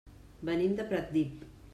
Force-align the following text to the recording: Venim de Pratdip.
Venim 0.47 0.73
de 0.79 0.85
Pratdip. 0.93 1.45